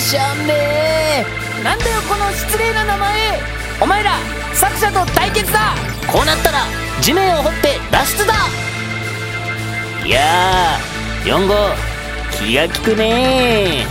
[0.00, 1.24] しゃね
[1.60, 3.38] えなんだよこの失礼な名前。
[3.82, 4.12] お前ら
[4.54, 5.74] 作者と対決だ。
[6.10, 6.60] こうなったら
[7.02, 8.34] 地面を掘って脱出だ。
[10.06, 11.54] いやー4号
[12.32, 13.84] 気が利くね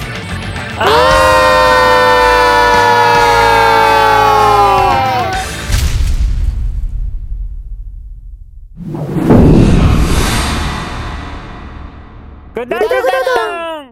[12.55, 13.88] グダグダン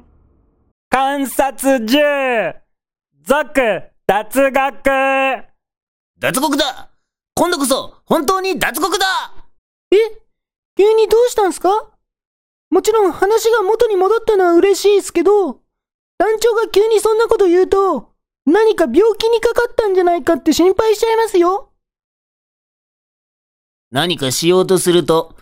[1.17, 2.53] 観察10
[3.25, 3.51] 続
[4.05, 4.83] 脱学
[6.19, 6.91] 脱獄だ
[7.33, 9.05] 今度こそ本当に脱獄だ
[9.91, 9.95] え？
[10.77, 11.89] 急にどうしたんすか？
[12.69, 15.53] もちろん話が元に戻ったのは嬉しいですけど、
[16.19, 18.11] 団長が急にそんなこと言うと、
[18.45, 21.71] 何か病気にかかったんじゃないかって心配しちゃいますよ。
[23.89, 25.35] 何かしようとすると、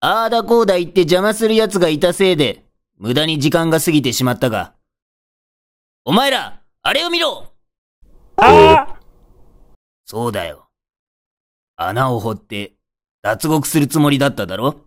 [0.00, 2.66] あーだこーだ言って邪魔する奴がいたせいで、
[2.98, 4.74] 無駄に時間が過ぎてしまったが。
[6.04, 7.52] お前ら、あれを見ろ
[8.36, 8.98] あ
[10.04, 10.68] そうだよ。
[11.76, 12.72] 穴を掘って、
[13.22, 14.80] 脱獄するつもりだっただろ？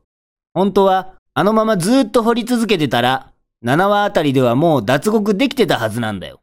[0.53, 3.31] 本当は、あのままずーっと掘り続けてたら、
[3.63, 6.41] 7話あたりではもう脱獄できてたはずなんだよ。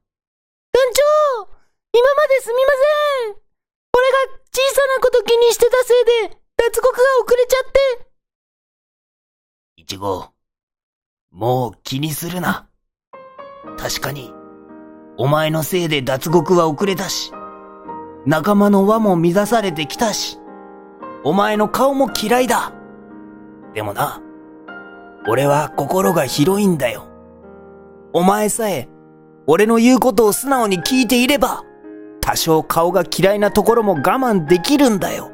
[0.73, 1.03] 団長
[1.93, 3.37] 今まですみません
[3.95, 8.09] 俺が小さなこと気にしてたせいで、脱獄が遅れちゃって。
[9.77, 10.31] いちご、
[11.31, 12.71] もう気にするな。
[13.79, 14.33] 確かに、
[15.19, 17.33] お前のせいで脱獄は遅れたし、
[18.25, 20.39] 仲間の輪も乱されてきたし、
[21.25, 22.73] お前の顔も嫌いだ。
[23.75, 24.21] でもな、
[25.29, 27.07] 俺は心が広いんだよ。
[28.13, 28.89] お前さえ、
[29.47, 31.65] 俺の言うことを素直に聞いていれば、
[32.21, 35.31] 多少顔が嫌いなところも我慢できるんだよ。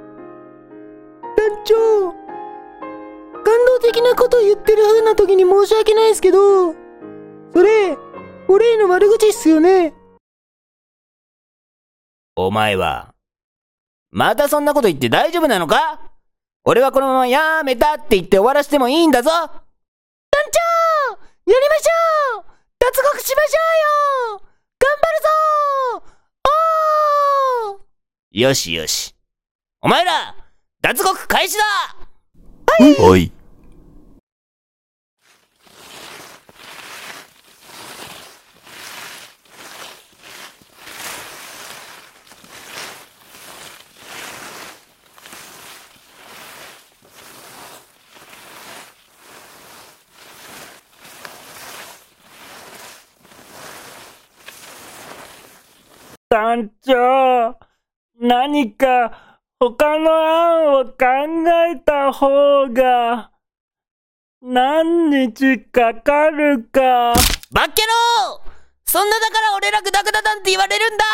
[1.36, 1.74] 団長
[3.44, 7.96] 感動的なこと言ってる風な時に申し訳ないですけど、それ、
[8.48, 9.92] 俺への悪口っすよね。
[12.34, 13.14] お前は、
[14.10, 16.00] またそんなこと言って大丈夫なのか？
[16.64, 19.30] 俺はこのままやめたって言って終わらせてもいいんだぞ。
[19.30, 19.50] 団
[21.46, 21.50] 長！
[21.52, 22.44] やりましょう！
[22.78, 23.58] 脱獄しましょ
[24.32, 24.42] うよ！
[24.78, 26.08] 頑張るぞ！
[27.72, 28.40] おー！
[28.40, 29.14] よしよし。
[29.80, 30.34] お前ら、
[30.80, 31.64] 脱獄開始だ！
[32.78, 33.32] はい。
[56.30, 57.58] 団長
[58.20, 60.94] 何か他の案を考
[61.72, 63.30] えた方が
[64.42, 67.14] 何日かかるか。
[67.50, 68.50] バッケロー!
[68.84, 71.04] そんなだから俺らグダグダ団って言われるんだ!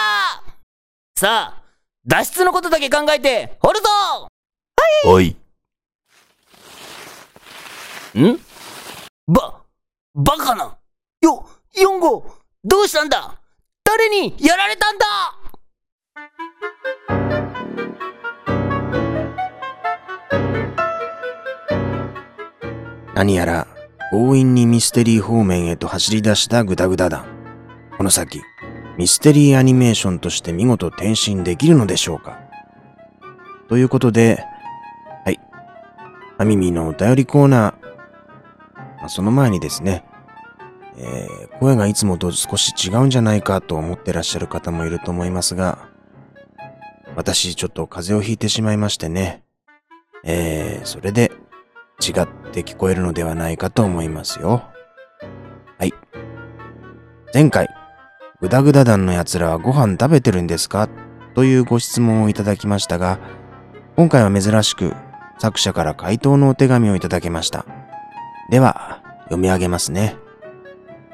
[1.16, 1.62] さあ、
[2.04, 3.88] 脱出のことだけ考えて、掘るぞ!
[5.10, 5.36] はい。
[8.19, 8.41] ん?
[9.28, 9.62] ば、
[10.14, 10.76] バカな。
[11.20, 12.26] よ、4号
[12.64, 13.38] どうしたんだ?
[13.97, 15.06] 誰にやられたんだ
[23.15, 23.69] 何やら
[24.10, 27.25] 強引にミステリー方面へと走り出したグダグダ団。
[27.97, 28.43] この先、
[28.99, 32.41] ミステリーアニメーションとして見事転身できるのでしょうか？
[33.69, 34.44] ということで、
[35.25, 35.38] はい。
[36.38, 38.82] アミミのお便りコーナー。
[38.99, 40.05] まあ、その前にですね、
[40.97, 45.88] えー声がいつもと少し違うんじゃないかと思ってらっしゃる方もいると思いますが、
[47.16, 49.44] 私ちょっと風邪をひいてしまいましてね。
[50.25, 51.32] えー、それで
[52.03, 54.65] 違って聞こえるのではないかと思いますよ。
[55.78, 55.94] はい。
[57.32, 57.69] 前回、
[58.41, 60.88] グダグダ団の奴らはご飯食べてるんですか
[61.34, 63.19] というご質問をいただきましたが、
[63.97, 64.93] 今回は珍しく
[65.38, 67.65] 作者から回答のお手紙をいただけました。
[68.50, 70.17] では、読み上げますね。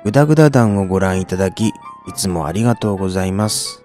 [0.02, 1.72] グダグダ団をご覧いただき、い
[2.14, 3.84] つもありがとうございます。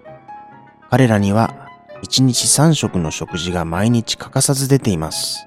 [0.88, 1.68] 彼らには、
[2.02, 5.46] 1日3食の食事が毎日欠かさず出ています。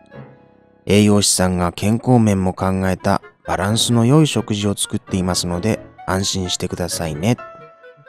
[0.85, 7.37] 栄養士さんが健康面も考えたバランスの良い食事を作っていますので安心してくださいね。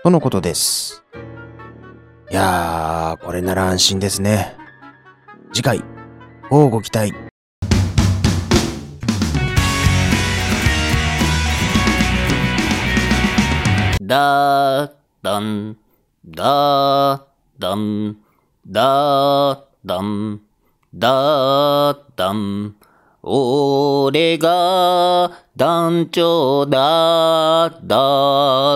[0.03, 1.03] とのことです。
[2.31, 4.57] いやー、これなら安心ですね。
[5.53, 5.85] 次回、
[6.51, 7.30] 乞うご期待。
[14.11, 14.91] だー
[15.23, 15.77] だん、
[16.27, 17.23] だー
[17.61, 18.17] だん、
[18.67, 20.41] だーだん、
[20.93, 22.75] だーだん。
[23.23, 27.97] 俺が団長だーだ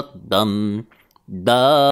[0.05, 0.87] ーだん、
[1.29, 1.53] だ